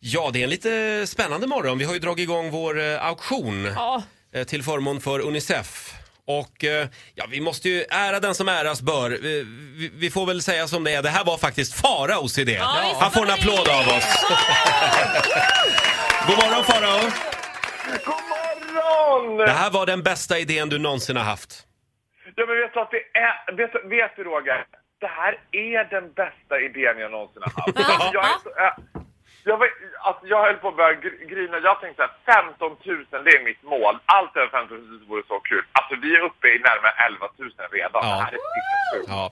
Ja, 0.00 0.30
det 0.32 0.38
är 0.40 0.44
en 0.44 0.50
lite 0.50 1.06
spännande 1.06 1.46
morgon. 1.46 1.78
Vi 1.78 1.84
har 1.84 1.92
ju 1.92 1.98
dragit 1.98 2.22
igång 2.22 2.50
vår 2.50 2.80
eh, 2.80 3.06
auktion 3.06 3.64
Ja. 3.76 4.02
eh, 4.34 4.44
till 4.44 4.62
förmån 4.62 5.00
för 5.00 5.20
Unicef. 5.20 5.92
Och 6.26 6.64
eh, 6.64 6.88
ja, 7.14 7.24
vi 7.30 7.40
måste 7.40 7.68
ju 7.68 7.84
ära 7.90 8.20
den 8.20 8.34
som 8.34 8.48
äras 8.48 8.82
bör. 8.82 9.10
Vi, 9.10 9.42
vi, 9.78 9.90
vi 9.94 10.10
får 10.10 10.26
väl 10.26 10.42
säga 10.42 10.66
som 10.68 10.84
det 10.84 10.92
är. 10.94 11.02
Det 11.02 11.08
här 11.08 11.24
var 11.24 11.38
faktiskt 11.38 11.80
Faraos 11.80 12.38
idé. 12.38 12.52
visst 12.52 12.62
Han 13.00 13.10
får 13.10 13.20
en 13.20 13.26
var 13.28 13.36
det 13.36 13.42
applåd 13.42 13.68
av 13.68 13.88
oss. 13.96 14.24
God 16.26 16.36
morgon 16.36 16.64
Farao! 16.64 17.00
God 18.04 18.22
morgon! 18.28 19.36
Det 19.46 19.52
här 19.52 19.70
var 19.70 19.86
den 19.86 20.02
bästa 20.02 20.38
idén 20.38 20.68
du 20.68 20.78
någonsin 20.78 21.16
har 21.16 21.24
haft. 21.24 21.66
Ja, 22.36 22.46
men 22.46 22.56
vet 22.56 22.74
du 22.74 22.80
att 22.80 22.90
det 22.90 23.18
är... 23.18 23.56
Vet, 23.56 23.72
du- 23.72 23.88
vet 23.88 24.16
du 24.16 24.24
Roger? 24.24 24.64
Det 25.00 25.06
här 25.06 25.34
är 25.52 25.90
den 25.90 26.12
bästa 26.12 26.60
idén 26.60 26.98
jag 26.98 27.10
någonsin 27.10 27.42
har 27.44 27.52
haft. 27.62 27.78
Ja. 27.78 28.10
jag, 28.14 28.24
är 28.24 28.38
så, 28.42 28.50
äh, 28.50 28.72
jag, 29.44 29.56
var, 29.56 29.68
alltså, 30.00 30.26
jag 30.26 30.42
höll 30.42 30.54
på 30.56 30.68
att 30.68 30.76
börja 30.76 30.92
gr- 31.00 31.24
grina. 31.28 31.58
Jag 31.58 31.80
tänkte 31.80 32.04
att 32.04 32.20
15 32.26 32.76
000 32.84 33.06
det 33.24 33.30
är 33.36 33.44
mitt 33.44 33.62
mål. 33.62 33.98
Allt 34.06 34.36
över 34.36 34.48
15 34.48 34.76
000 34.76 35.00
vore 35.08 35.22
så 35.28 35.40
kul. 35.40 35.64
Alltså 35.72 35.94
vi 36.02 36.16
är 36.16 36.20
uppe 36.20 36.48
i 36.48 36.58
närmare 36.58 36.92
11 37.06 37.28
000 37.36 37.50
redan. 37.70 37.90
Ja. 37.92 38.00
Det 38.00 38.22
här 38.24 38.32
är 38.32 38.40
riktigt 38.48 38.80
kul. 38.92 39.04
Ja. 39.08 39.30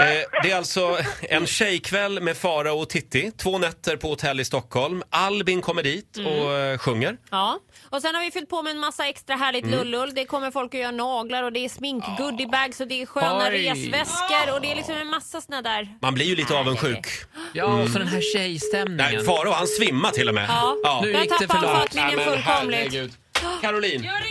Eh, 0.00 0.40
det 0.42 0.50
är 0.50 0.56
alltså 0.56 0.98
en 1.22 1.46
tjejkväll 1.46 2.20
med 2.20 2.36
Farao 2.36 2.78
och 2.78 2.88
Titti. 2.88 3.30
Två 3.36 3.58
nätter 3.58 3.96
på 3.96 4.08
hotell 4.08 4.40
i 4.40 4.44
Stockholm. 4.44 5.02
Albin 5.10 5.62
kommer 5.62 5.82
dit 5.82 6.16
och 6.16 6.52
eh, 6.52 6.78
sjunger. 6.78 7.16
Ja, 7.30 7.58
och 7.90 8.02
sen 8.02 8.14
har 8.14 8.22
vi 8.22 8.30
fyllt 8.30 8.48
på 8.50 8.62
med 8.62 8.70
en 8.70 8.78
massa 8.78 9.06
extra 9.08 9.34
härligt 9.36 9.64
Mm. 9.64 9.78
lullull. 9.78 10.14
Det 10.14 10.24
kommer 10.24 10.50
folk 10.50 10.74
att 10.74 10.80
göra 10.80 10.90
naglar 10.90 11.42
och 11.42 11.52
det 11.52 11.64
är 11.64 11.68
smink, 11.68 12.04
goodiebags 12.18 12.80
och 12.80 12.88
det 12.88 13.02
är 13.02 13.06
sköna 13.06 13.48
Oj. 13.48 13.68
resväskor 13.68 14.54
och 14.54 14.60
det 14.60 14.72
är 14.72 14.76
liksom 14.76 14.94
en 14.94 15.06
massa 15.06 15.40
såna 15.40 15.62
där... 15.62 15.88
Man 16.02 16.14
blir 16.14 16.26
ju 16.26 16.36
lite 16.36 16.54
avundsjuk. 16.54 17.06
Ja, 17.52 17.64
och 17.64 17.88
så 17.88 17.98
den 17.98 18.08
här 18.08 18.20
tjejstämningen. 18.34 18.96
Nej, 19.14 19.24
Farao 19.24 19.52
han 19.52 19.66
svimmar 19.66 20.10
till 20.10 20.28
och 20.28 20.34
med. 20.34 20.46
Ja. 20.48 21.00
Nu 21.02 21.12
gick 21.12 21.38
det 21.40 21.48
för 21.48 21.62
långt. 21.62 21.94
Nej, 21.94 22.16
men 22.16 22.24
fullkomligt. 22.24 22.78
herregud. 22.78 23.12
Caroline, 23.60 24.04
Jag 24.04 24.22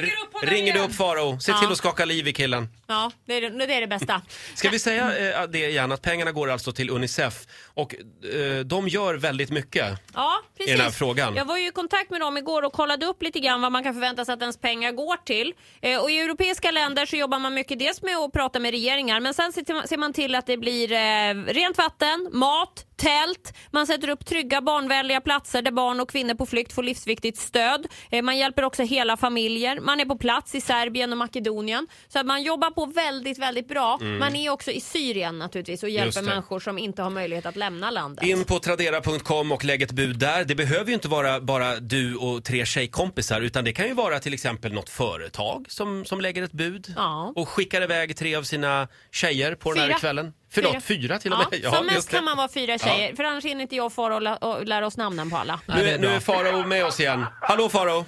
ringer 0.45 0.73
du 0.73 0.79
upp 0.79 0.95
Farao? 0.95 1.39
Se 1.39 1.53
till 1.53 1.71
att 1.71 1.77
skaka 1.77 2.05
liv 2.05 2.27
i 2.27 2.33
killen. 2.33 2.67
Ja, 2.87 3.11
det 3.25 3.33
är 3.33 3.41
det, 3.41 3.65
det 3.65 3.73
är 3.73 3.81
det 3.81 3.87
bästa. 3.87 4.21
Ska 4.55 4.69
vi 4.69 4.79
säga 4.79 5.33
eh, 5.41 5.47
det 5.49 5.69
igen, 5.69 5.91
att 5.91 6.01
pengarna 6.01 6.31
går 6.31 6.49
alltså 6.51 6.71
till 6.71 6.89
Unicef 6.89 7.47
och 7.73 7.95
eh, 8.33 8.59
de 8.65 8.87
gör 8.87 9.13
väldigt 9.15 9.49
mycket. 9.49 9.99
Ja, 10.13 10.33
precis. 10.57 10.73
den 10.75 10.81
här 10.85 10.91
frågan. 10.91 11.35
Jag 11.35 11.45
var 11.45 11.57
ju 11.57 11.67
i 11.67 11.71
kontakt 11.71 12.09
med 12.09 12.21
dem 12.21 12.37
igår 12.37 12.63
och 12.65 12.73
kollade 12.73 13.05
upp 13.05 13.23
lite 13.23 13.39
grann 13.39 13.61
vad 13.61 13.71
man 13.71 13.83
kan 13.83 13.93
förvänta 13.93 14.25
sig 14.25 14.33
att 14.33 14.41
ens 14.41 14.57
pengar 14.57 14.91
går 14.91 15.17
till. 15.25 15.53
Eh, 15.81 15.99
och 16.01 16.11
i 16.11 16.19
europeiska 16.19 16.71
länder 16.71 17.05
så 17.05 17.15
jobbar 17.15 17.39
man 17.39 17.53
mycket 17.53 17.79
dels 17.79 18.01
med 18.01 18.17
att 18.17 18.31
prata 18.33 18.59
med 18.59 18.71
regeringar 18.71 19.19
men 19.19 19.33
sen 19.33 19.53
ser 19.53 19.73
man- 19.73 19.87
ser 19.87 19.97
man 19.97 20.13
till 20.13 20.35
att 20.35 20.45
det 20.47 20.57
blir 20.57 20.91
eh, 20.91 21.33
rent 21.53 21.77
vatten, 21.77 22.29
mat, 22.31 22.85
tält, 23.03 23.53
man 23.71 23.87
sätter 23.87 24.09
upp 24.09 24.25
trygga 24.25 24.61
barnvänliga 24.61 25.21
platser 25.21 25.61
där 25.61 25.71
barn 25.71 25.99
och 25.99 26.09
kvinnor 26.09 26.33
på 26.33 26.45
flykt 26.45 26.73
får 26.73 26.83
livsviktigt 26.83 27.37
stöd. 27.39 27.85
Eh, 28.11 28.21
man 28.21 28.37
hjälper 28.37 28.63
också 28.63 28.83
hela 28.83 29.17
familjer. 29.17 29.79
Man 29.79 29.99
är 29.99 30.05
på 30.05 30.17
plats 30.17 30.55
i 30.55 30.61
Serbien 30.61 31.11
och 31.11 31.17
Makedonien. 31.17 31.87
Så 32.07 32.19
att 32.19 32.25
man 32.25 32.43
jobbar 32.43 32.69
på 32.71 32.85
väldigt, 32.85 33.37
väldigt 33.39 33.67
bra. 33.67 33.97
Man 33.97 34.35
är 34.35 34.49
också 34.49 34.71
i 34.71 34.81
Syrien 34.81 35.39
naturligtvis 35.39 35.83
och 35.83 35.89
hjälper 35.89 36.13
Mm. 36.23 36.29
Människor 36.35 36.59
som 36.59 36.77
inte 36.77 37.01
har 37.01 37.09
möjlighet 37.09 37.45
att 37.45 37.55
lämna 37.55 37.91
landet. 37.91 38.25
In 38.25 38.43
på 38.43 38.59
tradera.com 38.59 39.51
och 39.51 39.65
lägg 39.65 39.81
ett 39.81 39.91
bud 39.91 40.17
där. 40.19 40.43
Det 40.45 40.55
behöver 40.55 40.87
ju 40.87 40.93
inte 40.93 41.07
vara 41.07 41.39
bara 41.39 41.75
du 41.79 42.15
och 42.15 42.43
tre 42.43 42.65
tjejkompisar 42.65 43.41
utan 43.41 43.63
det 43.63 43.73
kan 43.73 43.87
ju 43.87 43.93
vara 43.93 44.19
till 44.19 44.33
exempel 44.33 44.73
något 44.73 44.89
företag 44.89 45.65
som, 45.69 46.05
som 46.05 46.21
lägger 46.21 46.43
ett 46.43 46.51
bud 46.51 46.93
Ja. 46.95 47.33
och 47.35 47.49
skickar 47.49 47.81
iväg 47.81 48.17
tre 48.17 48.35
av 48.35 48.43
sina 48.43 48.87
tjejer 49.11 49.55
på 49.55 49.71
den 49.73 49.79
här 49.81 49.87
Fyra. 49.89 49.97
kvällen. 49.99 50.33
Förlåt, 50.53 50.83
fyra, 50.83 51.19
till 51.19 51.31
och 51.33 51.37
med. 51.37 51.47
Ja, 51.63 51.71
som 51.71 51.85
mest 51.85 52.11
kan 52.11 52.23
man 52.25 52.37
vara 52.37 52.47
fyra 52.53 52.77
tjejer, 52.77 53.15
för 53.15 53.23
annars 53.23 53.43
hinner 53.45 53.61
inte 53.61 53.75
jag 53.75 53.91
och, 53.97 54.21
lä- 54.21 54.37
och 54.41 54.65
lära 54.65 54.85
oss 54.85 54.97
namnen 54.97 55.29
på 55.29 55.37
alla. 55.37 55.59
Nu, 55.67 55.89
är- 55.89 55.97
nu 55.99 56.07
är 56.07 56.19
Farao 56.19 56.63
med 56.67 56.85
oss 56.85 56.99
igen. 56.99 57.25
Hallå 57.41 57.69
Farao! 57.69 58.05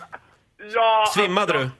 Ja, 0.74 1.06
Svimmade 1.16 1.54
du? 1.54 1.60
alltså, 1.60 1.76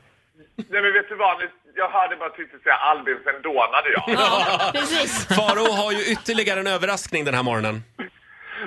Nej 0.70 0.82
men 0.82 0.94
vet 0.94 1.10
du 1.10 1.16
vad? 1.16 1.38
Jag 1.76 1.90
hörde 1.90 2.16
bara 2.16 2.30
tyckte 2.30 2.58
säga 2.60 2.76
Albin, 2.76 3.18
sen 3.24 3.42
dånade 3.42 3.90
jag. 3.94 4.04
Ja, 4.08 4.72
precis. 4.74 5.28
Farao 5.38 5.72
har 5.72 5.92
ju 5.92 6.06
ytterligare 6.12 6.60
en 6.60 6.68
överraskning 6.68 7.26
den 7.26 7.34
här 7.34 7.44
morgonen. 7.44 7.84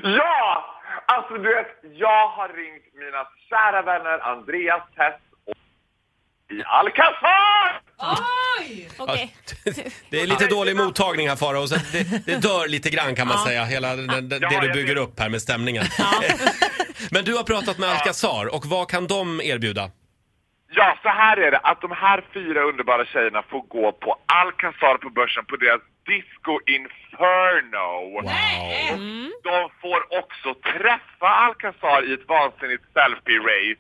Ja! 0.03 0.75
Alltså 1.07 1.35
du 1.35 1.55
vet, 1.55 1.67
jag 1.95 2.29
har 2.29 2.49
ringt 2.49 2.85
mina 2.95 3.25
kära 3.51 3.83
vänner 3.83 4.19
Andreas 4.19 4.83
Tess 4.97 5.15
och 5.47 5.57
i 6.57 6.63
Alcazar! 6.65 7.81
Oj! 7.99 8.89
Okej. 8.99 9.35
Det 10.11 10.21
är 10.21 10.27
lite 10.27 10.47
dålig 10.47 10.77
mottagning 10.77 11.29
här 11.29 11.37
Farao, 11.37 11.67
så 11.67 11.75
det, 11.93 12.27
det 12.27 12.37
dör 12.37 12.69
lite 12.69 12.91
grann 12.91 13.15
kan 13.15 13.27
man 13.29 13.37
Ja. 13.41 13.47
säga, 13.47 13.65
hela 13.65 13.97
den, 13.97 14.29
det 14.29 14.39
Ja, 14.43 14.49
du 14.49 14.67
jag 14.67 14.73
bygger 14.75 14.95
vet. 14.95 15.05
upp 15.05 15.21
här 15.21 15.29
med 15.29 15.43
stämningen. 15.43 15.85
Men 17.11 17.25
du 17.25 17.35
har 17.37 17.45
pratat 17.45 17.79
med 17.79 17.89
Alcazar 17.89 18.55
och 18.55 18.67
vad 18.67 18.91
kan 18.91 19.07
de 19.07 19.41
erbjuda? 19.41 19.91
Ja, 20.71 20.99
så 21.03 21.09
här 21.09 21.37
är 21.37 21.51
det. 21.51 21.59
Att 21.59 21.81
de 21.81 21.91
här 21.93 22.25
fyra 22.35 22.61
underbara 22.63 23.05
tjejerna 23.05 23.43
får 23.51 23.61
gå 23.63 23.93
på 23.93 24.17
Alcazar 24.27 24.97
på 24.99 25.11
börsen 25.11 25.45
på 25.45 25.57
deras 25.57 25.81
Disco 26.07 26.53
Inferno. 26.77 27.91
Wow. 28.13 28.29
De 29.43 29.71
får 29.83 30.19
också 30.21 30.55
träffa 30.73 31.29
Alcazar 31.47 32.11
i 32.11 32.13
ett 32.13 32.29
vansinnigt 32.29 32.85
selfie-race. 32.95 33.79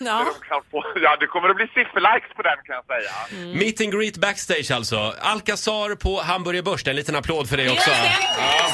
Ja. 0.00 0.18
De 0.40 0.46
kan 0.48 0.62
få, 0.70 0.84
ja, 1.02 1.16
det 1.20 1.26
kommer 1.26 1.48
att 1.48 1.56
bli 1.56 1.66
sifferlikes 1.66 2.30
på 2.36 2.42
den 2.42 2.56
kan 2.66 2.74
jag 2.76 2.84
säga. 2.92 3.54
Meet 3.54 3.80
and 3.80 3.92
greet 3.92 4.16
backstage 4.16 4.70
alltså. 4.70 5.14
Alcazar 5.20 5.94
på 5.94 6.20
Hamburger 6.20 6.62
Börs, 6.62 6.86
en 6.86 6.96
liten 6.96 7.16
applåd 7.16 7.48
för 7.48 7.56
det 7.56 7.70
också. 7.70 7.90
det. 7.90 8.12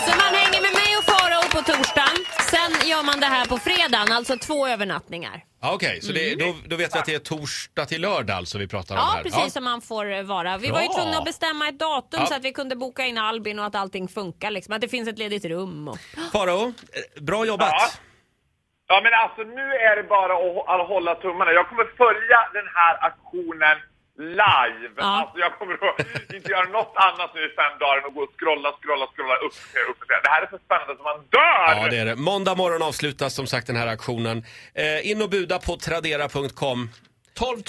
Så 0.06 0.16
man 0.16 0.34
hänger 0.34 0.62
med 0.62 0.72
mig 0.72 0.96
och 0.98 1.04
Farao 1.04 1.42
på 1.50 1.62
torsdagen. 1.72 2.16
Sen 2.50 2.88
gör 2.88 3.02
man 3.02 3.20
det 3.20 3.26
här 3.26 3.46
på 3.46 3.58
fredagen, 3.58 4.12
alltså 4.12 4.36
två 4.38 4.68
övernattningar. 4.68 5.42
Ja, 5.62 5.72
Okej, 5.74 6.00
så 6.02 6.12
det, 6.12 6.34
då, 6.34 6.54
då 6.66 6.76
vet 6.76 6.94
vi 6.94 6.98
att 6.98 7.04
det 7.06 7.14
är 7.14 7.18
torsdag 7.18 7.86
till 7.86 8.00
lördag 8.00 8.36
alltså 8.36 8.58
vi 8.58 8.68
pratar 8.68 8.94
om 8.94 9.00
Ja, 9.00 9.12
här. 9.16 9.22
precis 9.22 9.52
som 9.52 9.64
man 9.64 9.80
får 9.80 10.12
eh, 10.12 10.22
vara. 10.22 10.58
Vi 10.58 10.70
var 10.70 10.80
ju 10.80 10.86
Bra. 10.88 10.96
tvungna 10.96 11.18
att 11.18 11.24
bestämma 11.24 11.68
ett 11.68 11.78
datum 11.78 12.20
Ja. 12.20 12.26
så 12.26 12.34
att 12.34 12.44
vi 12.44 12.52
kunde 12.52 12.76
boka 12.76 13.06
in 13.06 13.18
Albin 13.18 13.58
och 13.58 13.64
att 13.66 13.74
allting 13.74 14.08
funkar. 14.08 14.50
Liksom. 14.50 14.74
Att 14.74 14.80
det 14.80 14.88
finns 14.88 15.08
ett 15.08 15.18
ledigt 15.18 15.44
rum. 15.44 15.88
Och... 15.88 15.98
Farao, 16.32 16.66
eh, 16.66 17.22
bra 17.22 17.46
jobbat. 17.46 17.70
Ja. 17.72 17.88
Ja 18.88 19.00
men 19.04 19.12
alltså 19.22 19.42
nu 19.58 19.66
är 19.88 19.96
det 19.96 20.06
bara 20.16 20.34
att, 20.34 20.88
hålla 20.88 21.14
tummarna. 21.14 21.50
Jag 21.52 21.68
kommer 21.68 21.86
följa 22.02 22.38
den 22.58 22.68
här 22.78 22.94
aktionen 23.08 23.76
live. 24.18 24.92
Ja. 24.96 25.04
Alltså 25.20 25.38
jag 25.38 25.52
kommer 25.58 25.74
att 25.74 26.34
inte 26.34 26.50
göra 26.50 26.68
något 26.78 26.94
annat 27.08 27.30
nu 27.34 27.40
i 27.48 27.50
fem 27.60 27.78
dagar 27.80 27.98
än 27.98 28.04
att 28.08 28.14
gå 28.14 28.22
och 28.22 28.34
scrolla, 28.38 28.68
scrolla, 28.80 29.06
scrolla 29.12 29.36
upp, 29.46 29.56
upp 29.90 30.00
och 30.02 30.08
ner. 30.10 30.22
Det 30.22 30.28
här 30.28 30.42
är 30.42 30.50
så 30.54 30.58
spännande 30.66 30.92
som 30.96 31.04
man 31.04 31.20
dör! 31.38 31.82
Ja, 31.82 31.88
det 31.90 31.98
är 31.98 32.04
det. 32.04 32.16
Måndag 32.16 32.54
morgon 32.54 32.82
avslutas 32.82 33.34
som 33.34 33.46
sagt 33.46 33.66
den 33.66 33.76
här 33.76 33.86
aktionen. 33.86 34.44
Eh, 34.74 35.10
in 35.10 35.22
och 35.22 35.30
buda 35.30 35.58
på 35.58 35.76
tradera.com. 35.76 36.88
12 37.34 37.62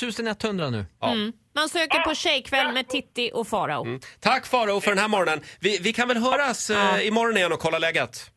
100 0.44 0.70
nu. 0.70 0.86
Ja. 1.02 1.16
Man 1.56 1.70
söker 1.70 2.00
på 2.00 2.16
tjejkväll 2.16 2.74
med 2.74 2.88
Titti 2.88 3.32
och 3.34 3.48
Farao. 3.48 4.00
Tack 4.20 4.46
Farao 4.46 4.82
för 4.82 4.92
den 4.92 5.00
här 5.00 5.08
morgonen. 5.08 5.42
Vi, 5.60 5.78
vi 5.82 5.94
kan 5.94 6.08
väl 6.08 6.18
höras 6.18 6.70
eh, 6.70 7.08
imorgon 7.08 7.38
igen 7.38 7.52
och 7.52 7.60
kolla 7.60 7.80
läget. 7.80 8.32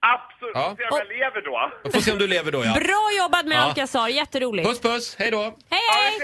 Absolut, 0.00 0.52
Ja. 0.54 0.76
se 0.78 0.84
om 0.94 0.98
jag 0.98 1.08
lever 1.18 1.42
då. 1.44 1.72
Vi 1.84 1.90
får 1.90 2.00
se 2.00 2.12
om 2.12 2.18
du 2.18 2.26
lever 2.26 2.52
då 2.52 2.64
ja. 2.64 2.72
Bra 2.74 3.10
jobbat 3.18 3.46
med 3.46 3.56
Ja. 3.56 3.62
Alcazar, 3.62 4.08
jätteroligt. 4.08 4.68
Puss 4.68 4.80
puss, 4.80 5.16
hej 5.18 5.30
då. 5.30 5.42
Hej, 5.42 5.52
Ja, 5.70 6.20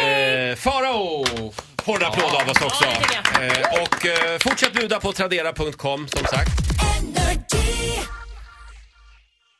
hej! 0.00 0.50
Eh, 0.50 0.56
Farao 0.56 1.24
en 1.96 2.04
applåd 2.04 2.34
av 2.42 2.48
oss 2.48 2.62
också. 2.62 2.84
Ja, 2.84 3.42
Eh, 3.42 3.82
och 3.82 4.06
eh, 4.06 4.38
fortsätt 4.38 4.72
buda 4.72 5.00
på 5.00 5.12
tradera.com 5.12 6.08
som 6.08 6.24
sagt. 6.26 6.50